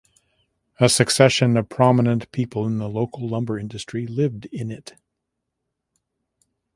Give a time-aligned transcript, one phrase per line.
[0.79, 4.95] A succession of prominent people in the local lumber industry lived in it.